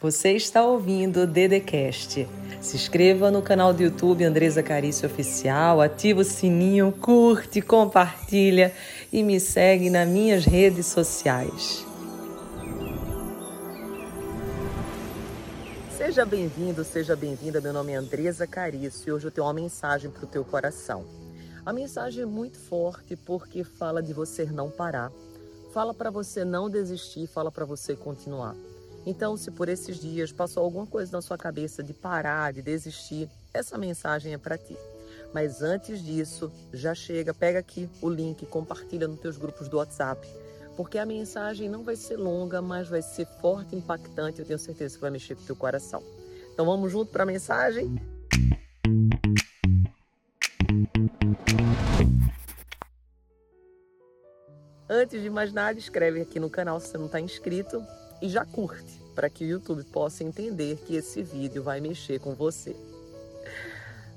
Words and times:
Você 0.00 0.30
está 0.30 0.64
ouvindo 0.64 1.22
o 1.22 1.26
Dedecast. 1.26 2.28
Se 2.60 2.76
inscreva 2.76 3.32
no 3.32 3.42
canal 3.42 3.74
do 3.74 3.82
YouTube 3.82 4.22
Andresa 4.22 4.62
Carício 4.62 5.08
Oficial, 5.08 5.80
ativa 5.80 6.20
o 6.20 6.24
sininho, 6.24 6.92
curte, 6.92 7.60
compartilha 7.60 8.72
e 9.12 9.24
me 9.24 9.40
segue 9.40 9.90
nas 9.90 10.08
minhas 10.08 10.44
redes 10.44 10.86
sociais. 10.86 11.84
Seja 15.96 16.24
bem-vindo, 16.24 16.84
seja 16.84 17.16
bem-vinda. 17.16 17.60
Meu 17.60 17.72
nome 17.72 17.90
é 17.90 17.96
Andresa 17.96 18.46
Carício 18.46 19.08
e 19.08 19.12
hoje 19.12 19.26
eu 19.26 19.32
tenho 19.32 19.48
uma 19.48 19.52
mensagem 19.52 20.12
para 20.12 20.22
o 20.22 20.28
teu 20.28 20.44
coração. 20.44 21.04
A 21.66 21.72
mensagem 21.72 22.22
é 22.22 22.26
muito 22.26 22.56
forte 22.56 23.16
porque 23.16 23.64
fala 23.64 24.00
de 24.00 24.12
você 24.12 24.44
não 24.44 24.70
parar, 24.70 25.10
fala 25.74 25.92
para 25.92 26.08
você 26.08 26.44
não 26.44 26.70
desistir, 26.70 27.26
fala 27.26 27.50
para 27.50 27.64
você 27.64 27.96
continuar. 27.96 28.54
Então, 29.06 29.36
se 29.36 29.50
por 29.50 29.68
esses 29.68 29.98
dias 29.98 30.32
passou 30.32 30.62
alguma 30.62 30.86
coisa 30.86 31.12
na 31.12 31.22
sua 31.22 31.38
cabeça 31.38 31.82
de 31.82 31.94
parar, 31.94 32.52
de 32.52 32.62
desistir, 32.62 33.28
essa 33.54 33.78
mensagem 33.78 34.34
é 34.34 34.38
para 34.38 34.58
ti. 34.58 34.76
Mas 35.32 35.62
antes 35.62 36.02
disso, 36.02 36.50
já 36.72 36.94
chega, 36.94 37.34
pega 37.34 37.58
aqui 37.58 37.88
o 38.00 38.08
link, 38.08 38.44
compartilha 38.46 39.06
nos 39.06 39.20
teus 39.20 39.36
grupos 39.36 39.68
do 39.68 39.76
WhatsApp, 39.76 40.26
porque 40.76 40.98
a 40.98 41.04
mensagem 41.04 41.68
não 41.68 41.82
vai 41.82 41.96
ser 41.96 42.16
longa, 42.16 42.62
mas 42.62 42.88
vai 42.88 43.02
ser 43.02 43.26
forte, 43.40 43.76
impactante, 43.76 44.40
eu 44.40 44.46
tenho 44.46 44.58
certeza 44.58 44.94
que 44.94 45.00
vai 45.00 45.10
mexer 45.10 45.34
com 45.34 45.42
o 45.42 45.46
teu 45.46 45.56
coração. 45.56 46.02
Então 46.52 46.64
vamos 46.64 46.90
junto 46.90 47.12
para 47.12 47.22
a 47.22 47.26
mensagem? 47.26 47.94
Antes 54.88 55.22
de 55.22 55.28
mais 55.28 55.52
nada, 55.52 55.78
escreve 55.78 56.22
aqui 56.22 56.40
no 56.40 56.48
canal 56.48 56.80
se 56.80 56.88
você 56.88 56.98
não 56.98 57.06
está 57.06 57.20
inscrito 57.20 57.84
e 58.20 58.28
já 58.28 58.44
curte, 58.44 59.00
para 59.14 59.30
que 59.30 59.44
o 59.44 59.46
YouTube 59.46 59.84
possa 59.84 60.24
entender 60.24 60.76
que 60.86 60.96
esse 60.96 61.22
vídeo 61.22 61.62
vai 61.62 61.80
mexer 61.80 62.18
com 62.18 62.34
você. 62.34 62.74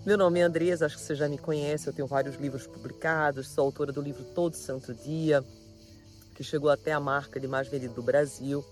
Meu 0.04 0.18
nome 0.18 0.40
é 0.40 0.44
Andresa, 0.44 0.88
acho 0.88 0.98
que 0.98 1.04
você 1.04 1.14
já 1.14 1.30
me 1.30 1.38
conhece, 1.38 1.88
eu 1.88 1.94
tenho 1.94 2.08
vários 2.08 2.36
livros 2.38 2.66
publicados, 2.66 3.48
sou 3.48 3.66
autora 3.66 3.92
do 3.92 4.02
livro 4.02 4.24
Todo 4.24 4.56
Santo 4.56 4.94
Dia, 4.94 5.44
que 6.34 6.44
chegou 6.44 6.72
até 6.72 6.92
a 6.92 7.00
marca 7.00 7.40
de 7.40 7.48
mais 7.48 7.68
vendido 7.68 7.94
do 7.94 8.02
Brasil. 8.02 8.66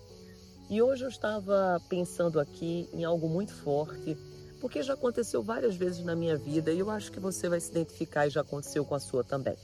E 0.69 0.81
hoje 0.81 1.03
eu 1.03 1.09
estava 1.09 1.79
pensando 1.87 2.39
aqui 2.39 2.89
em 2.91 3.03
algo 3.03 3.29
muito 3.29 3.53
forte, 3.53 4.17
porque 4.59 4.81
já 4.81 4.93
aconteceu 4.93 5.43
várias 5.43 5.75
vezes 5.75 6.03
na 6.03 6.15
minha 6.15 6.35
vida 6.35 6.71
e 6.71 6.79
eu 6.79 6.89
acho 6.89 7.11
que 7.11 7.19
você 7.19 7.47
vai 7.47 7.59
se 7.59 7.69
identificar 7.69 8.25
e 8.25 8.31
já 8.31 8.41
aconteceu 8.41 8.83
com 8.83 8.95
a 8.95 8.99
sua 8.99 9.23
também. 9.23 9.55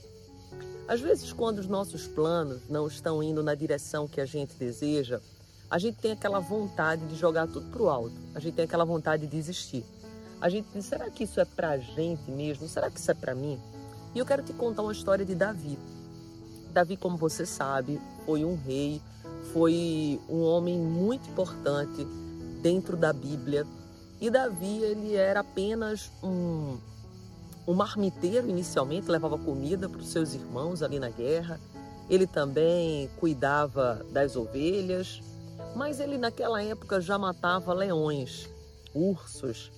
Às 0.86 1.00
vezes, 1.00 1.32
quando 1.32 1.58
os 1.58 1.66
nossos 1.66 2.06
planos 2.06 2.68
não 2.68 2.86
estão 2.86 3.20
indo 3.20 3.42
na 3.42 3.56
direção 3.56 4.06
que 4.06 4.20
a 4.20 4.24
gente 4.24 4.54
deseja, 4.54 5.20
a 5.70 5.78
gente 5.78 5.98
tem 5.98 6.12
aquela 6.12 6.38
vontade 6.40 7.06
de 7.06 7.16
jogar 7.16 7.46
tudo 7.46 7.70
pro 7.70 7.88
alto. 7.88 8.14
A 8.34 8.40
gente 8.40 8.54
tem 8.54 8.64
aquela 8.64 8.84
vontade 8.84 9.26
de 9.26 9.28
desistir. 9.28 9.84
A 10.40 10.48
gente 10.48 10.66
diz: 10.74 10.84
será 10.84 11.10
que 11.10 11.24
isso 11.24 11.40
é 11.40 11.44
pra 11.44 11.78
gente 11.78 12.30
mesmo? 12.30 12.68
Será 12.68 12.90
que 12.90 12.98
isso 13.00 13.10
é 13.10 13.14
para 13.14 13.34
mim? 13.34 13.58
E 14.14 14.18
eu 14.18 14.26
quero 14.26 14.42
te 14.42 14.52
contar 14.52 14.82
uma 14.82 14.92
história 14.92 15.24
de 15.24 15.34
Davi. 15.34 15.78
Davi, 16.72 16.96
como 16.96 17.16
você 17.16 17.44
sabe, 17.46 18.00
foi 18.24 18.44
um 18.44 18.54
rei, 18.54 19.00
foi 19.52 20.20
um 20.28 20.42
homem 20.42 20.78
muito 20.78 21.28
importante 21.30 22.06
dentro 22.62 22.96
da 22.96 23.12
Bíblia. 23.12 23.66
E 24.20 24.30
Davi, 24.30 24.78
ele 24.78 25.14
era 25.14 25.40
apenas 25.40 26.10
um 26.22 26.78
um 27.66 27.74
marmiteiro 27.74 28.48
inicialmente 28.48 29.10
levava 29.10 29.36
comida 29.36 29.88
para 29.88 30.00
os 30.00 30.08
seus 30.08 30.34
irmãos 30.34 30.82
ali 30.82 31.00
na 31.00 31.10
guerra. 31.10 31.58
Ele 32.08 32.26
também 32.26 33.10
cuidava 33.18 34.06
das 34.12 34.36
ovelhas, 34.36 35.20
mas 35.76 36.00
ele 36.00 36.16
naquela 36.16 36.62
época 36.62 37.02
já 37.02 37.18
matava 37.18 37.74
leões, 37.74 38.48
ursos. 38.94 39.70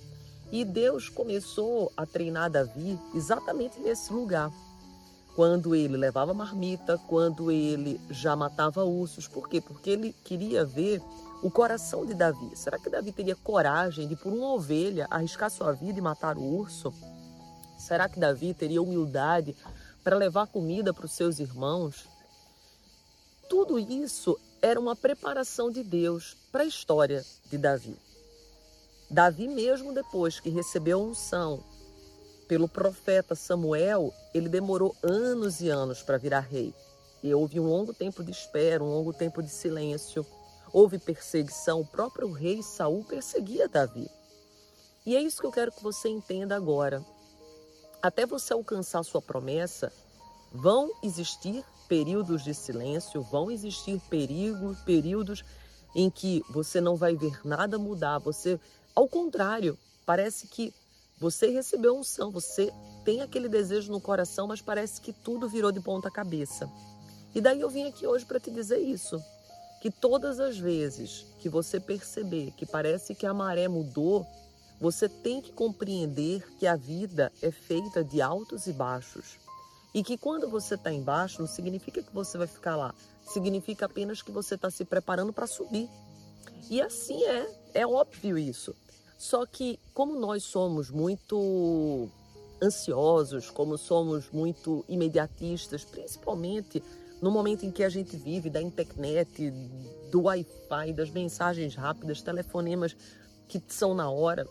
E 0.49 0.63
Deus 0.63 1.09
começou 1.09 1.91
a 1.95 2.05
treinar 2.05 2.49
Davi 2.49 2.97
exatamente 3.13 3.77
nesse 3.81 4.11
lugar. 4.13 4.49
Quando 5.35 5.75
ele 5.75 5.97
levava 5.97 6.33
marmita, 6.33 6.97
quando 7.05 7.51
ele 7.51 7.99
já 8.09 8.33
matava 8.33 8.85
ursos. 8.85 9.27
Por 9.27 9.49
quê? 9.49 9.59
Porque 9.59 9.89
ele 9.89 10.15
queria 10.23 10.63
ver 10.63 11.01
o 11.43 11.51
coração 11.51 12.05
de 12.05 12.13
Davi. 12.13 12.55
Será 12.55 12.79
que 12.79 12.89
Davi 12.89 13.11
teria 13.11 13.35
coragem 13.35 14.07
de, 14.07 14.15
por 14.15 14.31
uma 14.31 14.53
ovelha, 14.53 15.05
arriscar 15.09 15.51
sua 15.51 15.73
vida 15.73 15.99
e 15.99 16.01
matar 16.01 16.37
o 16.37 16.41
urso? 16.41 16.93
Será 17.77 18.07
que 18.07 18.19
Davi 18.19 18.53
teria 18.53 18.81
humildade 18.81 19.53
para 20.01 20.15
levar 20.15 20.47
comida 20.47 20.93
para 20.93 21.05
os 21.05 21.11
seus 21.11 21.39
irmãos? 21.39 22.07
Tudo 23.49 23.77
isso 23.77 24.39
era 24.61 24.79
uma 24.79 24.95
preparação 24.95 25.71
de 25.71 25.83
Deus 25.83 26.35
para 26.51 26.63
a 26.63 26.67
história 26.67 27.25
de 27.49 27.57
Davi. 27.57 27.95
Davi, 29.09 29.47
mesmo 29.47 29.93
depois 29.93 30.39
que 30.39 30.49
recebeu 30.49 30.99
a 30.99 31.03
unção 31.03 31.63
pelo 32.47 32.67
profeta 32.67 33.35
Samuel, 33.35 34.13
ele 34.33 34.49
demorou 34.49 34.95
anos 35.03 35.61
e 35.61 35.69
anos 35.69 36.01
para 36.01 36.17
virar 36.17 36.41
rei. 36.41 36.73
E 37.21 37.33
houve 37.33 37.59
um 37.59 37.67
longo 37.67 37.93
tempo 37.93 38.23
de 38.23 38.31
espera, 38.31 38.83
um 38.83 38.89
longo 38.89 39.13
tempo 39.13 39.41
de 39.41 39.49
silêncio. 39.49 40.25
Houve 40.71 40.99
perseguição, 40.99 41.81
o 41.81 41.87
próprio 41.87 42.31
rei 42.31 42.61
Saul 42.61 43.03
perseguia 43.03 43.67
Davi. 43.67 44.09
E 45.05 45.15
é 45.15 45.21
isso 45.21 45.41
que 45.41 45.47
eu 45.47 45.51
quero 45.51 45.71
que 45.71 45.83
você 45.83 46.09
entenda 46.09 46.55
agora 46.55 47.03
até 48.01 48.25
você 48.25 48.53
alcançar 48.53 49.03
sua 49.03 49.21
promessa, 49.21 49.91
vão 50.51 50.91
existir 51.03 51.63
períodos 51.89 52.43
de 52.43 52.53
silêncio, 52.53 53.21
vão 53.23 53.51
existir 53.51 53.99
perigos, 54.09 54.77
períodos 54.81 55.43
em 55.95 56.09
que 56.09 56.43
você 56.49 56.79
não 56.79 56.95
vai 56.95 57.15
ver 57.15 57.41
nada 57.43 57.79
mudar. 57.79 58.19
Você, 58.19 58.59
ao 58.95 59.07
contrário, 59.07 59.77
parece 60.05 60.47
que 60.47 60.73
você 61.19 61.49
recebeu 61.49 61.97
unção, 61.97 62.31
você 62.31 62.71
tem 63.03 63.21
aquele 63.21 63.49
desejo 63.49 63.91
no 63.91 63.99
coração, 63.99 64.47
mas 64.47 64.61
parece 64.61 65.01
que 65.01 65.11
tudo 65.11 65.49
virou 65.49 65.71
de 65.71 65.81
ponta 65.81 66.09
cabeça. 66.09 66.69
E 67.35 67.41
daí 67.41 67.59
eu 67.59 67.69
vim 67.69 67.87
aqui 67.87 68.07
hoje 68.07 68.25
para 68.25 68.39
te 68.39 68.51
dizer 68.51 68.79
isso, 68.79 69.21
que 69.81 69.89
todas 69.89 70.39
as 70.39 70.57
vezes 70.57 71.25
que 71.39 71.49
você 71.49 71.79
perceber 71.79 72.51
que 72.55 72.65
parece 72.65 73.15
que 73.15 73.25
a 73.25 73.33
maré 73.33 73.67
mudou, 73.67 74.25
você 74.79 75.09
tem 75.09 75.41
que 75.41 75.51
compreender 75.51 76.45
que 76.57 76.67
a 76.67 76.75
vida 76.75 77.31
é 77.41 77.51
feita 77.51 78.03
de 78.03 78.21
altos 78.21 78.67
e 78.67 78.73
baixos. 78.73 79.37
E 79.93 80.03
que 80.03 80.17
quando 80.17 80.49
você 80.49 80.75
está 80.75 80.91
embaixo, 80.91 81.41
não 81.41 81.47
significa 81.47 82.01
que 82.03 82.13
você 82.13 82.37
vai 82.37 82.47
ficar 82.47 82.75
lá. 82.75 82.93
Significa 83.25 83.85
apenas 83.85 84.21
que 84.21 84.31
você 84.31 84.55
está 84.55 84.69
se 84.69 84.85
preparando 84.85 85.33
para 85.33 85.47
subir. 85.47 85.89
E 86.69 86.81
assim 86.81 87.23
é, 87.23 87.47
é 87.73 87.87
óbvio 87.87 88.37
isso. 88.37 88.75
Só 89.17 89.45
que, 89.45 89.79
como 89.93 90.17
nós 90.19 90.43
somos 90.43 90.89
muito 90.89 92.07
ansiosos, 92.61 93.49
como 93.49 93.77
somos 93.77 94.29
muito 94.31 94.85
imediatistas, 94.87 95.83
principalmente 95.83 96.83
no 97.21 97.31
momento 97.31 97.65
em 97.65 97.71
que 97.71 97.83
a 97.83 97.89
gente 97.89 98.15
vive 98.15 98.49
da 98.49 98.61
internet, 98.61 99.51
do 100.09 100.21
Wi-Fi, 100.21 100.93
das 100.93 101.09
mensagens 101.09 101.75
rápidas, 101.75 102.21
telefonemas 102.21 102.95
que 103.47 103.61
são 103.67 103.93
na 103.93 104.09
hora, 104.09 104.47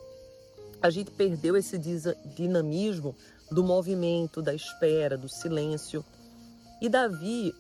a 0.81 0.91
gente 0.91 1.11
perdeu 1.11 1.57
esse 1.57 1.79
dinamismo 2.37 3.15
do 3.51 3.65
movimento, 3.65 4.43
da 4.43 4.55
espera, 4.55 5.17
do 5.17 5.29
silêncio. 5.29 6.05
E 6.81 6.89
Davi, 6.89 7.55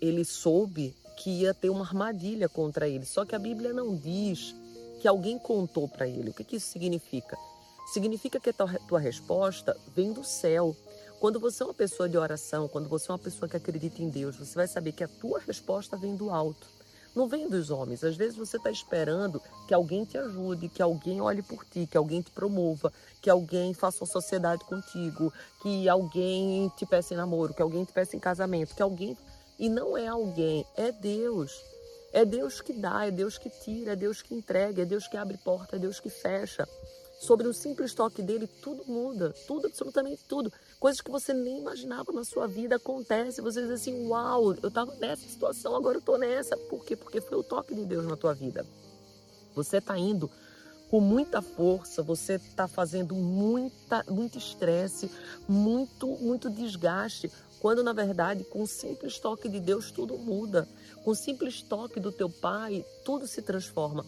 ele 0.00 0.24
soube 0.24 0.94
que 1.16 1.30
ia 1.30 1.54
ter 1.54 1.70
uma 1.70 1.84
armadilha 1.84 2.48
contra 2.48 2.88
ele. 2.88 3.04
Só 3.04 3.24
que 3.24 3.34
a 3.34 3.38
Bíblia 3.38 3.72
não 3.72 3.96
diz 3.96 4.54
que 5.00 5.08
alguém 5.08 5.38
contou 5.38 5.88
para 5.88 6.08
ele. 6.08 6.30
O 6.30 6.34
que, 6.34 6.44
que 6.44 6.56
isso 6.56 6.70
significa? 6.70 7.36
Significa 7.92 8.40
que 8.40 8.50
a 8.50 8.52
tua, 8.88 8.98
resposta 8.98 9.76
vem 9.94 10.12
do 10.12 10.24
céu. 10.24 10.74
Quando 11.20 11.38
você 11.38 11.62
é 11.62 11.66
uma 11.66 11.74
pessoa 11.74 12.08
de 12.08 12.16
oração, 12.16 12.66
quando 12.66 12.88
você 12.88 13.10
é 13.10 13.12
uma 13.12 13.18
pessoa 13.18 13.48
que 13.48 13.56
acredita 13.56 14.02
em 14.02 14.08
Deus, 14.08 14.36
você 14.36 14.54
vai 14.54 14.66
saber 14.66 14.92
que 14.92 15.04
a 15.04 15.08
tua 15.08 15.38
resposta 15.40 15.96
vem 15.96 16.16
do 16.16 16.30
alto 16.30 16.66
não 17.14 17.28
vem 17.28 17.48
dos 17.48 17.70
homens. 17.70 18.02
Às 18.02 18.16
vezes 18.16 18.36
você 18.36 18.56
está 18.56 18.70
esperando 18.70 19.40
que 19.68 19.74
alguém 19.74 20.04
te 20.04 20.18
ajude, 20.18 20.68
que 20.68 20.82
alguém 20.82 21.20
olhe 21.20 21.42
por 21.42 21.64
ti, 21.64 21.86
que 21.86 21.96
alguém 21.96 22.20
te 22.20 22.30
promova, 22.30 22.92
que 23.22 23.30
alguém 23.30 23.72
faça 23.72 24.02
uma 24.02 24.10
sociedade 24.10 24.64
contigo, 24.64 25.32
que 25.62 25.88
alguém 25.88 26.70
te 26.76 26.84
peça 26.84 27.14
em 27.14 27.16
namoro, 27.16 27.54
que 27.54 27.62
alguém 27.62 27.84
te 27.84 27.92
peça 27.92 28.16
em 28.16 28.20
casamento, 28.20 28.74
que 28.74 28.82
alguém. 28.82 29.16
E 29.58 29.68
não 29.68 29.96
é 29.96 30.08
alguém, 30.08 30.66
é 30.76 30.90
Deus. 30.90 31.52
É 32.12 32.24
Deus 32.24 32.60
que 32.60 32.72
dá, 32.72 33.06
é 33.06 33.10
Deus 33.10 33.38
que 33.38 33.50
tira, 33.50 33.92
é 33.92 33.96
Deus 33.96 34.22
que 34.22 34.34
entrega, 34.34 34.82
é 34.82 34.84
Deus 34.84 35.08
que 35.08 35.16
abre 35.16 35.36
porta, 35.36 35.76
é 35.76 35.78
Deus 35.78 35.98
que 35.98 36.10
fecha. 36.10 36.68
Sobre 37.18 37.48
o 37.48 37.54
simples 37.54 37.94
toque 37.94 38.22
dele, 38.22 38.46
tudo 38.46 38.84
muda, 38.86 39.34
tudo, 39.46 39.66
absolutamente 39.66 40.22
tudo. 40.28 40.52
Coisas 40.84 41.00
que 41.00 41.10
você 41.10 41.32
nem 41.32 41.60
imaginava 41.60 42.12
na 42.12 42.24
sua 42.24 42.46
vida 42.46 42.76
acontecem. 42.76 43.42
Você 43.42 43.62
diz 43.62 43.70
assim: 43.70 44.06
Uau, 44.06 44.52
eu 44.62 44.68
estava 44.68 44.94
nessa 44.96 45.26
situação, 45.26 45.74
agora 45.74 45.96
eu 45.96 46.00
estou 46.00 46.18
nessa. 46.18 46.58
Por 46.58 46.84
quê? 46.84 46.94
Porque 46.94 47.22
foi 47.22 47.38
o 47.38 47.42
toque 47.42 47.74
de 47.74 47.86
Deus 47.86 48.04
na 48.04 48.18
tua 48.18 48.34
vida. 48.34 48.66
Você 49.54 49.78
está 49.78 49.96
indo 49.96 50.30
com 50.90 51.00
muita 51.00 51.40
força, 51.40 52.02
você 52.02 52.34
está 52.34 52.68
fazendo 52.68 53.14
muita, 53.14 54.04
muito 54.10 54.36
estresse, 54.36 55.10
muito, 55.48 56.06
muito 56.06 56.50
desgaste, 56.50 57.32
quando 57.60 57.82
na 57.82 57.94
verdade, 57.94 58.44
com 58.44 58.60
o 58.60 58.66
simples 58.66 59.18
toque 59.18 59.48
de 59.48 59.60
Deus, 59.60 59.90
tudo 59.90 60.18
muda. 60.18 60.68
Com 61.02 61.12
o 61.12 61.16
simples 61.16 61.62
toque 61.62 61.98
do 61.98 62.12
teu 62.12 62.28
pai, 62.28 62.84
tudo 63.06 63.26
se 63.26 63.40
transforma. 63.40 64.04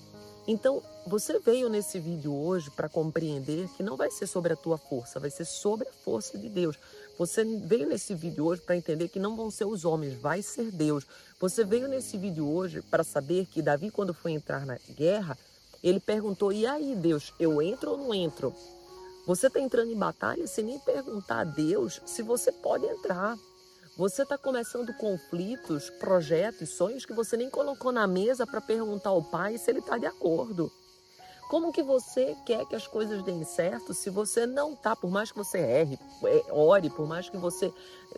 Então, 0.48 0.80
você 1.04 1.40
veio 1.40 1.68
nesse 1.68 1.98
vídeo 1.98 2.32
hoje 2.32 2.70
para 2.70 2.88
compreender 2.88 3.68
que 3.76 3.82
não 3.82 3.96
vai 3.96 4.10
ser 4.10 4.28
sobre 4.28 4.52
a 4.52 4.56
tua 4.56 4.78
força, 4.78 5.18
vai 5.18 5.30
ser 5.30 5.44
sobre 5.44 5.88
a 5.88 5.92
força 5.92 6.38
de 6.38 6.48
Deus. 6.48 6.76
Você 7.18 7.44
veio 7.44 7.88
nesse 7.88 8.14
vídeo 8.14 8.44
hoje 8.44 8.62
para 8.62 8.76
entender 8.76 9.08
que 9.08 9.18
não 9.18 9.34
vão 9.34 9.50
ser 9.50 9.64
os 9.64 9.84
homens, 9.84 10.14
vai 10.14 10.42
ser 10.42 10.70
Deus. 10.70 11.04
Você 11.40 11.64
veio 11.64 11.88
nesse 11.88 12.16
vídeo 12.16 12.48
hoje 12.48 12.80
para 12.82 13.02
saber 13.02 13.46
que 13.46 13.60
Davi, 13.60 13.90
quando 13.90 14.14
foi 14.14 14.32
entrar 14.32 14.64
na 14.64 14.78
guerra, 14.90 15.36
ele 15.82 15.98
perguntou: 15.98 16.52
e 16.52 16.64
aí, 16.64 16.94
Deus, 16.94 17.32
eu 17.40 17.60
entro 17.60 17.92
ou 17.92 17.98
não 17.98 18.14
entro? 18.14 18.54
Você 19.26 19.48
está 19.48 19.58
entrando 19.58 19.90
em 19.90 19.96
batalha 19.96 20.46
sem 20.46 20.64
nem 20.64 20.78
perguntar 20.78 21.40
a 21.40 21.44
Deus 21.44 22.00
se 22.06 22.22
você 22.22 22.52
pode 22.52 22.86
entrar. 22.86 23.36
Você 23.96 24.24
está 24.24 24.36
começando 24.36 24.92
conflitos, 24.92 25.88
projetos, 25.88 26.68
sonhos 26.68 27.06
que 27.06 27.14
você 27.14 27.34
nem 27.34 27.48
colocou 27.48 27.90
na 27.90 28.06
mesa 28.06 28.46
para 28.46 28.60
perguntar 28.60 29.08
ao 29.08 29.22
pai 29.22 29.56
se 29.56 29.70
ele 29.70 29.78
está 29.78 29.96
de 29.96 30.04
acordo. 30.04 30.70
Como 31.48 31.72
que 31.72 31.82
você 31.82 32.36
quer 32.44 32.66
que 32.66 32.76
as 32.76 32.86
coisas 32.86 33.22
deem 33.22 33.42
certo 33.42 33.94
se 33.94 34.10
você 34.10 34.44
não 34.44 34.74
está, 34.74 34.94
por 34.94 35.10
mais 35.10 35.32
que 35.32 35.38
você 35.38 35.56
erre, 35.56 35.98
é, 36.24 36.52
ore, 36.52 36.90
por 36.90 37.06
mais 37.06 37.30
que 37.30 37.38
você 37.38 37.72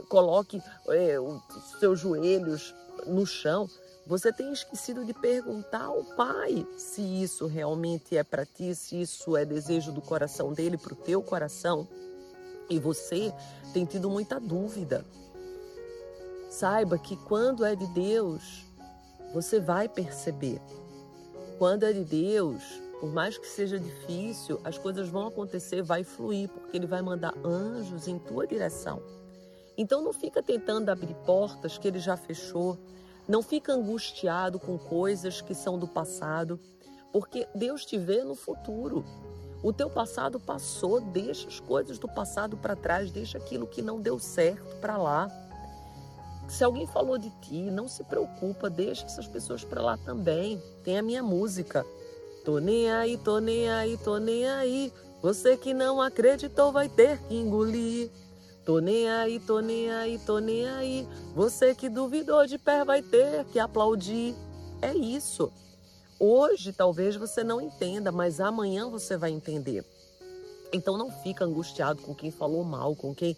coloque 0.08 0.60
é, 0.88 1.20
os 1.20 1.40
seus 1.78 2.00
joelhos 2.00 2.74
no 3.06 3.24
chão, 3.24 3.68
você 4.04 4.32
tem 4.32 4.52
esquecido 4.52 5.04
de 5.04 5.14
perguntar 5.14 5.84
ao 5.84 6.02
pai 6.02 6.66
se 6.76 7.02
isso 7.02 7.46
realmente 7.46 8.16
é 8.16 8.24
para 8.24 8.44
ti, 8.44 8.74
se 8.74 9.00
isso 9.00 9.36
é 9.36 9.44
desejo 9.44 9.92
do 9.92 10.02
coração 10.02 10.52
dele 10.52 10.76
para 10.76 10.94
o 10.94 10.96
teu 10.96 11.22
coração. 11.22 11.86
E 12.68 12.80
você 12.80 13.32
tem 13.72 13.84
tido 13.84 14.10
muita 14.10 14.40
dúvida. 14.40 15.06
Saiba 16.48 16.98
que 16.98 17.16
quando 17.16 17.64
é 17.64 17.76
de 17.76 17.86
Deus, 17.88 18.64
você 19.34 19.60
vai 19.60 19.88
perceber. 19.88 20.60
Quando 21.58 21.84
é 21.84 21.92
de 21.92 22.04
Deus, 22.04 22.62
por 23.00 23.12
mais 23.12 23.36
que 23.36 23.46
seja 23.46 23.78
difícil, 23.78 24.60
as 24.64 24.78
coisas 24.78 25.08
vão 25.08 25.26
acontecer, 25.26 25.82
vai 25.82 26.02
fluir, 26.02 26.48
porque 26.48 26.76
ele 26.76 26.86
vai 26.86 27.02
mandar 27.02 27.34
anjos 27.44 28.08
em 28.08 28.18
tua 28.18 28.46
direção. 28.46 29.02
Então 29.76 30.02
não 30.02 30.12
fica 30.12 30.42
tentando 30.42 30.88
abrir 30.88 31.14
portas 31.26 31.78
que 31.78 31.86
ele 31.86 31.98
já 31.98 32.16
fechou. 32.16 32.78
Não 33.28 33.42
fica 33.42 33.72
angustiado 33.72 34.58
com 34.58 34.78
coisas 34.78 35.40
que 35.40 35.54
são 35.54 35.78
do 35.78 35.86
passado, 35.86 36.58
porque 37.12 37.46
Deus 37.54 37.84
te 37.84 37.98
vê 37.98 38.24
no 38.24 38.34
futuro. 38.34 39.04
O 39.62 39.72
teu 39.72 39.90
passado 39.90 40.40
passou, 40.40 41.00
deixa 41.00 41.46
as 41.46 41.60
coisas 41.60 41.98
do 41.98 42.08
passado 42.08 42.56
para 42.56 42.74
trás, 42.74 43.10
deixa 43.10 43.36
aquilo 43.36 43.66
que 43.66 43.82
não 43.82 44.00
deu 44.00 44.18
certo 44.18 44.76
para 44.76 44.96
lá. 44.96 45.28
Se 46.48 46.64
alguém 46.64 46.86
falou 46.86 47.18
de 47.18 47.30
ti, 47.42 47.70
não 47.70 47.86
se 47.86 48.02
preocupa, 48.02 48.70
deixa 48.70 49.04
essas 49.04 49.28
pessoas 49.28 49.62
para 49.62 49.82
lá 49.82 49.98
também. 49.98 50.60
Tem 50.82 50.98
a 50.98 51.02
minha 51.02 51.22
música. 51.22 51.84
Tô 52.44 52.58
nem 52.58 52.90
aí, 52.90 53.18
tô 53.18 53.38
nem 53.38 53.70
aí, 53.70 53.98
tô 53.98 54.16
nem 54.16 54.48
aí. 54.48 54.92
Você 55.20 55.56
que 55.56 55.74
não 55.74 56.00
acreditou 56.00 56.72
vai 56.72 56.88
ter 56.88 57.18
que 57.28 57.34
engolir. 57.34 58.10
Tô 58.64 58.78
nem 58.80 59.10
aí, 59.10 59.38
tô 59.40 59.60
nem 59.60 59.90
aí, 59.92 60.18
tô 60.18 60.38
nem 60.38 60.66
aí. 60.66 61.06
Você 61.34 61.74
que 61.74 61.88
duvidou 61.88 62.46
de 62.46 62.58
pé 62.58 62.84
vai 62.84 63.02
ter 63.02 63.44
que 63.46 63.58
aplaudir. 63.58 64.34
É 64.80 64.94
isso. 64.94 65.52
Hoje 66.18 66.72
talvez 66.72 67.14
você 67.14 67.44
não 67.44 67.60
entenda, 67.60 68.10
mas 68.10 68.40
amanhã 68.40 68.88
você 68.88 69.16
vai 69.16 69.30
entender. 69.30 69.84
Então 70.72 70.96
não 70.96 71.10
fica 71.10 71.44
angustiado 71.44 72.02
com 72.02 72.14
quem 72.14 72.30
falou 72.30 72.64
mal, 72.64 72.96
com 72.96 73.14
quem 73.14 73.36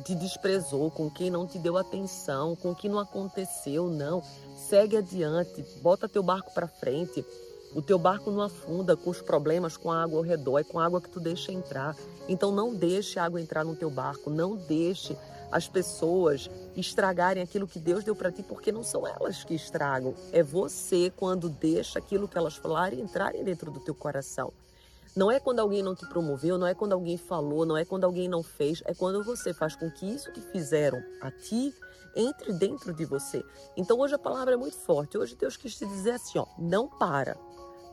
te 0.00 0.14
desprezou, 0.14 0.90
com 0.90 1.10
quem 1.10 1.30
não 1.30 1.46
te 1.46 1.58
deu 1.58 1.76
atenção, 1.76 2.56
com 2.56 2.74
quem 2.74 2.90
não 2.90 2.98
aconteceu, 2.98 3.88
não. 3.88 4.22
Segue 4.56 4.96
adiante, 4.96 5.64
bota 5.82 6.08
teu 6.08 6.22
barco 6.22 6.52
para 6.52 6.66
frente. 6.66 7.24
O 7.74 7.80
teu 7.80 7.98
barco 7.98 8.30
não 8.30 8.42
afunda 8.42 8.96
com 8.96 9.10
os 9.10 9.22
problemas, 9.22 9.76
com 9.76 9.92
a 9.92 10.02
água 10.02 10.18
ao 10.18 10.24
redor, 10.24 10.58
é 10.58 10.64
com 10.64 10.80
a 10.80 10.84
água 10.84 11.00
que 11.00 11.08
tu 11.08 11.20
deixa 11.20 11.52
entrar. 11.52 11.94
Então 12.28 12.50
não 12.50 12.74
deixe 12.74 13.18
a 13.18 13.24
água 13.24 13.40
entrar 13.40 13.64
no 13.64 13.76
teu 13.76 13.90
barco, 13.90 14.28
não 14.28 14.56
deixe 14.56 15.16
as 15.52 15.68
pessoas 15.68 16.50
estragarem 16.76 17.42
aquilo 17.42 17.66
que 17.66 17.78
Deus 17.78 18.04
deu 18.04 18.14
para 18.14 18.30
ti, 18.30 18.42
porque 18.42 18.72
não 18.72 18.82
são 18.82 19.06
elas 19.06 19.44
que 19.44 19.54
estragam. 19.54 20.14
É 20.32 20.42
você 20.42 21.12
quando 21.14 21.48
deixa 21.48 21.98
aquilo 21.98 22.28
que 22.28 22.38
elas 22.38 22.56
falarem 22.56 23.00
entrarem 23.00 23.44
dentro 23.44 23.70
do 23.70 23.80
teu 23.80 23.94
coração. 23.94 24.52
Não 25.16 25.30
é 25.30 25.40
quando 25.40 25.58
alguém 25.58 25.82
não 25.82 25.94
te 25.94 26.06
promoveu, 26.06 26.56
não 26.56 26.66
é 26.66 26.74
quando 26.74 26.92
alguém 26.92 27.16
falou, 27.16 27.66
não 27.66 27.76
é 27.76 27.84
quando 27.84 28.04
alguém 28.04 28.28
não 28.28 28.42
fez, 28.42 28.82
é 28.84 28.94
quando 28.94 29.24
você 29.24 29.52
faz 29.52 29.74
com 29.74 29.90
que 29.90 30.06
isso 30.06 30.32
que 30.32 30.40
fizeram 30.40 31.02
a 31.20 31.30
ti 31.30 31.74
entre 32.14 32.52
dentro 32.52 32.92
de 32.92 33.04
você. 33.04 33.44
Então 33.76 33.98
hoje 33.98 34.14
a 34.14 34.18
palavra 34.18 34.54
é 34.54 34.56
muito 34.56 34.76
forte. 34.76 35.18
Hoje 35.18 35.34
Deus 35.34 35.56
quis 35.56 35.76
te 35.76 35.86
dizer 35.86 36.12
assim, 36.12 36.38
ó, 36.38 36.46
não 36.58 36.88
para. 36.88 37.36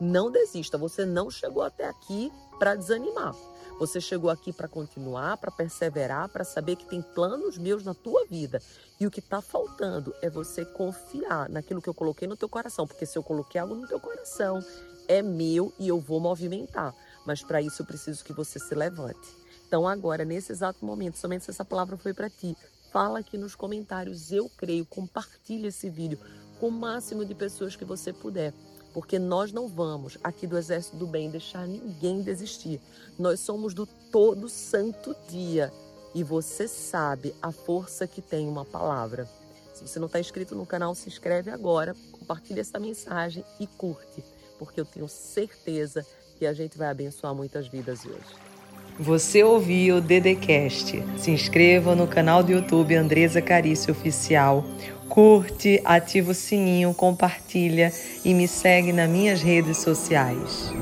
Não 0.00 0.30
desista. 0.30 0.78
Você 0.78 1.04
não 1.04 1.30
chegou 1.30 1.62
até 1.62 1.88
aqui 1.88 2.32
para 2.58 2.74
desanimar. 2.74 3.34
Você 3.78 4.00
chegou 4.00 4.28
aqui 4.28 4.52
para 4.52 4.66
continuar, 4.66 5.36
para 5.36 5.52
perseverar, 5.52 6.28
para 6.28 6.44
saber 6.44 6.76
que 6.76 6.84
tem 6.84 7.00
planos 7.00 7.56
meus 7.58 7.84
na 7.84 7.94
tua 7.94 8.26
vida. 8.26 8.60
E 8.98 9.06
o 9.06 9.10
que 9.10 9.20
está 9.20 9.40
faltando 9.40 10.12
é 10.20 10.28
você 10.28 10.64
confiar 10.64 11.48
naquilo 11.48 11.80
que 11.80 11.88
eu 11.88 11.94
coloquei 11.94 12.26
no 12.26 12.36
teu 12.36 12.48
coração. 12.48 12.86
Porque 12.86 13.06
se 13.06 13.16
eu 13.16 13.22
coloquei 13.22 13.60
algo 13.60 13.76
no 13.76 13.86
teu 13.86 14.00
coração, 14.00 14.60
é 15.06 15.22
meu 15.22 15.72
e 15.78 15.88
eu 15.88 16.00
vou 16.00 16.18
movimentar. 16.18 16.92
Mas 17.28 17.42
para 17.42 17.60
isso 17.60 17.82
eu 17.82 17.86
preciso 17.86 18.24
que 18.24 18.32
você 18.32 18.58
se 18.58 18.74
levante. 18.74 19.36
Então 19.66 19.86
agora, 19.86 20.24
nesse 20.24 20.50
exato 20.50 20.82
momento, 20.82 21.18
somente 21.18 21.44
se 21.44 21.50
essa 21.50 21.62
palavra 21.62 21.98
foi 21.98 22.14
para 22.14 22.30
ti, 22.30 22.56
fala 22.90 23.18
aqui 23.18 23.36
nos 23.36 23.54
comentários, 23.54 24.32
eu 24.32 24.48
creio, 24.56 24.86
compartilha 24.86 25.68
esse 25.68 25.90
vídeo 25.90 26.18
com 26.58 26.68
o 26.68 26.72
máximo 26.72 27.26
de 27.26 27.34
pessoas 27.34 27.76
que 27.76 27.84
você 27.84 28.14
puder. 28.14 28.54
Porque 28.94 29.18
nós 29.18 29.52
não 29.52 29.68
vamos 29.68 30.16
aqui 30.24 30.46
do 30.46 30.56
Exército 30.56 30.96
do 30.96 31.06
Bem 31.06 31.30
deixar 31.30 31.68
ninguém 31.68 32.22
desistir. 32.22 32.80
Nós 33.18 33.40
somos 33.40 33.74
do 33.74 33.84
todo 33.84 34.48
santo 34.48 35.14
dia. 35.28 35.70
E 36.14 36.24
você 36.24 36.66
sabe 36.66 37.34
a 37.42 37.52
força 37.52 38.06
que 38.06 38.22
tem 38.22 38.48
uma 38.48 38.64
palavra. 38.64 39.28
Se 39.74 39.86
você 39.86 39.98
não 39.98 40.06
está 40.06 40.18
inscrito 40.18 40.54
no 40.54 40.64
canal, 40.64 40.94
se 40.94 41.10
inscreve 41.10 41.50
agora, 41.50 41.94
compartilha 42.10 42.62
essa 42.62 42.80
mensagem 42.80 43.44
e 43.60 43.66
curte, 43.66 44.24
porque 44.58 44.80
eu 44.80 44.86
tenho 44.86 45.06
certeza 45.06 46.06
que 46.38 46.46
a 46.46 46.52
gente 46.52 46.78
vai 46.78 46.88
abençoar 46.88 47.34
muitas 47.34 47.66
vidas 47.66 48.06
hoje. 48.06 48.48
Você 48.98 49.42
ouviu 49.42 49.96
o 49.96 50.00
Dedecast. 50.00 51.02
Se 51.16 51.30
inscreva 51.30 51.94
no 51.94 52.06
canal 52.06 52.42
do 52.42 52.52
YouTube 52.52 52.94
Andresa 52.94 53.42
Carício 53.42 53.92
Oficial. 53.92 54.64
Curte, 55.08 55.80
ativa 55.84 56.32
o 56.32 56.34
sininho, 56.34 56.94
compartilha 56.94 57.92
e 58.24 58.34
me 58.34 58.46
segue 58.46 58.92
nas 58.92 59.08
minhas 59.08 59.40
redes 59.40 59.78
sociais. 59.78 60.72